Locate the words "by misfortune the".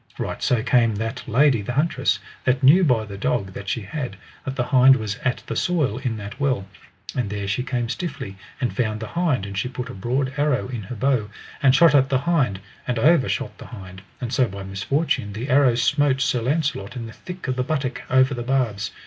14.47-15.49